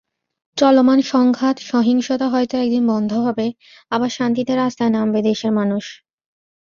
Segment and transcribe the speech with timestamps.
[0.57, 3.47] চলমান সংঘাত-সহিংসতা হয়তো একদিন বন্ধ হবে,
[3.91, 5.85] আবার শান্তিতে রাস্তায় নামবে দেশের মানুষ।